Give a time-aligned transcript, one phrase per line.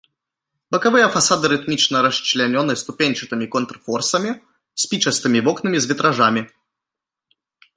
[0.75, 4.31] Бакавыя фасады рытмічна расчлянёны ступеньчатымі контрфорсамі,
[4.85, 6.41] спічастымі вокнамі з вітражамі.